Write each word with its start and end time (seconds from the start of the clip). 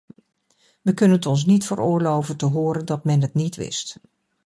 We 0.81 0.93
kunnen 0.93 1.17
het 1.17 1.25
ons 1.25 1.45
niet 1.45 1.65
veroorloven 1.65 2.37
te 2.37 2.45
horen 2.45 2.85
dat 2.85 3.03
men 3.03 3.21
het 3.21 3.33
niet 3.33 3.55
wist. 3.55 3.99